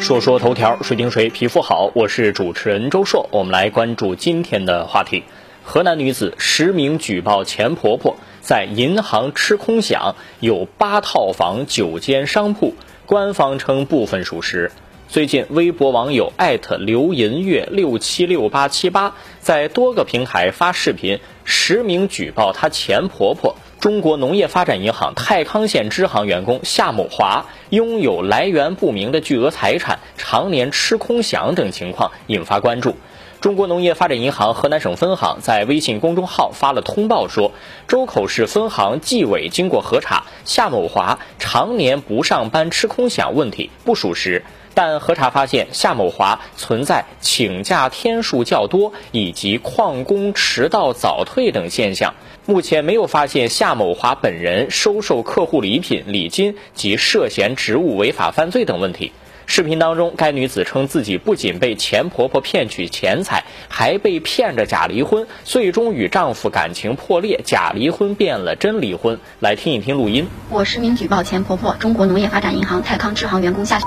[0.00, 1.92] 说说头条，谁听谁皮肤好？
[1.94, 5.24] 我是主持人周硕，我们来关注今天的话题。
[5.62, 12.74] 河南女子实名举报前婆婆在银行吃空饷，有八套房、九间商铺，
[13.04, 14.72] 官方称部分属实。
[15.10, 32.94] 最近，微博网友艾特刘银月六七六八七八在多个平台发视频，实名举报她前婆婆中国农业发展银行太康县支行员工夏某华拥有来源不明的巨额财产，常年吃空饷等情况，引发关注。
[33.40, 37.52] 中国农业发展银行河南省分行在微信公众号发了通报说，
[37.88, 44.44] 周口市分行纪委经过核查，夏某华常年不上班吃空饷问题不属实。
[44.74, 52.14] 但核查发现，夏某华存在请假天数较多以及旷工迟到早退等现象。
[52.44, 59.12] 目前没有发现夏某华本人收受客户礼品、礼金及涉嫌职务违法犯罪等问题。
[59.50, 69.18] 视频当中，该女子称自己不仅被前婆婆骗取钱财，还被骗着假离婚，最终与丈夫感情破裂，假离婚变了真离婚。
[69.40, 70.28] 来听一听录音。
[70.50, 73.80] 我实名举报前婆婆，中国农业发展银行泰康支行员工夏。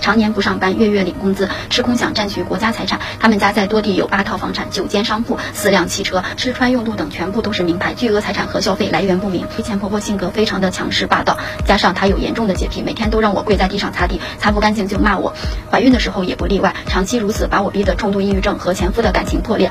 [0.00, 3.00] 常年不上班，月月领工资，吃空饷占取国家财产。
[3.20, 9.46] 他们家在多地有八套房产、九间商铺、四辆汽车，吃穿用度等全部都是名牌，巨额财产和消费来源不明。
[9.62, 15.34] 前婆婆性格非常的强势霸道，加上她有严重的洁癖，每天都让我跪在地上擦地，擦不干净就骂我。
[15.70, 19.70] 怀孕的时候也不例外，长期如此，把我逼得重度抑郁症和前夫的感情破裂。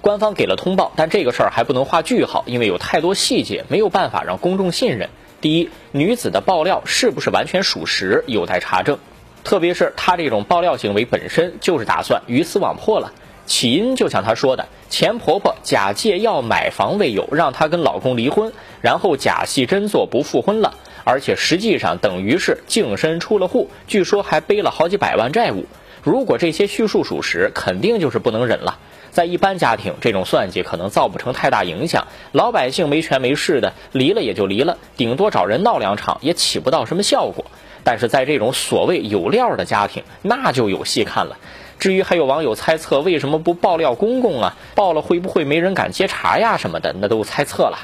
[0.00, 5.10] 官方给了通报，但这个事儿还不能画句号，因为有太多细节没有办法让公众信任。
[5.40, 8.98] 第一，女子的爆料是不是完全属实，有待查证。
[9.44, 13.12] 特别是她这种爆料行为本身就是打算鱼死网破了。
[13.46, 20.74] 起因就像她说的，前婆婆假借要买房为由，让她跟老公离婚，然后假戏真做不复婚了，
[21.04, 25.64] 而且实际上等于是净身出了户，据说还背了好几百万债务。
[26.02, 28.78] 如果这些叙述属实，肯定就是不能忍了。
[29.10, 37.46] 在一般家庭，这种算计可能造不成太大影响，老百姓没权没势的离了也就离了，顶多找人闹两场，也起不到什么效果。
[37.84, 41.38] 但是在这种所谓有料的家庭，那就有戏看了。
[41.78, 47.78] 至于还有网友猜测为什么不爆料公公啊，爆了会不会没人敢接茬呀什么的，那都猜测了。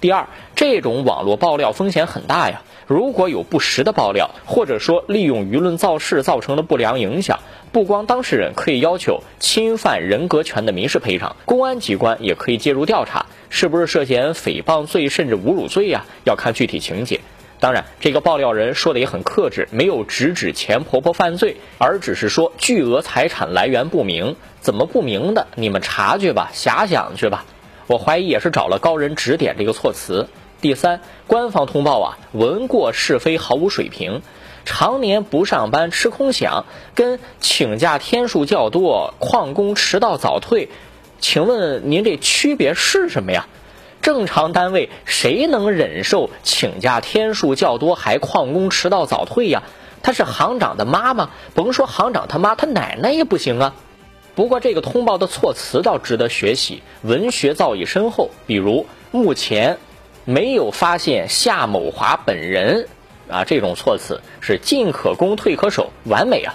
[0.00, 7.40] 第二，这种网络爆料风险很大呀，如果有不实的爆料，或者说利用舆论造势造成的不良影响，
[7.72, 16.04] 不光当事人可以要求侵犯人格权的民事赔偿，公安机关也可以介入调查，是不是涉嫌诽谤罪甚至侮辱罪呀？
[16.24, 17.18] 要看具体情节。
[17.60, 24.36] 当然，这个爆料人说的也很克制，没有直指前婆婆犯罪，而只是说巨额财产来源不明。
[24.60, 25.46] 怎么不明的？
[25.56, 27.44] 你们查去吧，遐想去吧。
[27.86, 30.28] 我怀疑也是找了高人指点这个措辞。
[30.60, 34.22] 第三，官方通报啊，闻过是非毫无水平，
[34.64, 36.64] 常年不上班吃空饷，
[36.94, 40.68] 跟请假天数较多、旷工迟到早退，
[41.18, 43.46] 请问您这区别是什么呀？
[44.02, 49.62] 正常单位谁能忍受请假天数较多还旷工迟到早退呀？
[50.02, 53.74] 她是行长的妈妈，甭说行长他妈，他奶奶也不行啊。
[54.34, 58.30] 不过这个通报的措辞倒值得学习，文学造诣深厚。
[58.46, 59.78] 比如目前
[60.24, 62.86] 没有发现夏某华本人
[63.28, 66.54] 啊，这种措辞是进可攻退可守，完美啊。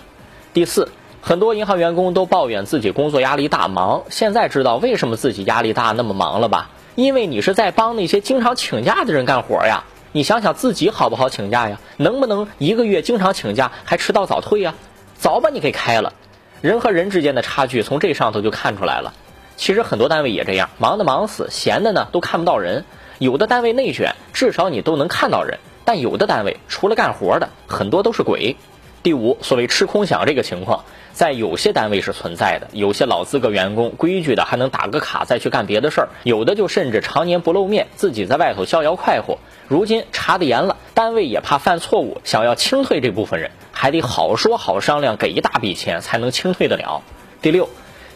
[0.53, 0.89] 第四，
[1.21, 6.69] 很多银行员工都抱怨自己工作压力大忙，现在知道为什么自己压力大那么忙了吧？
[6.95, 11.79] 因为你是在帮那些经常请假的人干活呀，你想想自己好不好请假呀？
[11.97, 14.75] 能不能一个月经常请假还迟到早退呀？
[15.17, 16.13] 早把你给开了。
[16.61, 19.13] 人和人之间的差距从这上头就看出来了。
[19.55, 22.85] 其实很多单位也这样，忙的忙死，闲的呢都看不到人。
[23.17, 28.55] 有的单位内卷，至少你都能看到人；但有的单位除了干活的，很多都是鬼。
[29.01, 30.83] 第五，所谓吃空饷这个情况，
[31.13, 32.67] 在有些单位是存在的。
[32.73, 39.37] 有些老资格员工规矩的，还能打个卡再去干别的事儿；有的就甚至常年不露面，自己在外头逍遥快活。
[39.67, 47.03] 如今查的严了，单位也怕犯错误，想要清退这部分人，还得好说好商量，给一大笔钱才能清退得了。
[47.41, 47.69] 第六，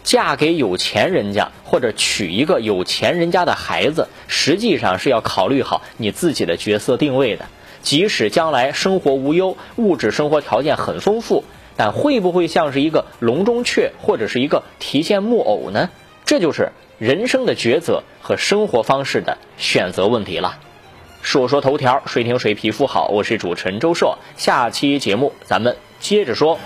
[0.03, 7.45] 嫁给有钱人家或者娶一个有钱人家的孩子，实际上是要考虑好你自己的角色定位的。
[7.81, 11.45] 即使将来生活无忧，物质生活条件很丰富，
[11.77, 15.89] 但会不会像是一个笼中雀，或者是一个提线木偶呢？
[16.25, 20.57] 这就是人生的抉择和生活方式的选择问题了。
[21.21, 26.57] 说说头条，谁听谁皮肤好，我是主持人周硕，下期节目咱们接着说。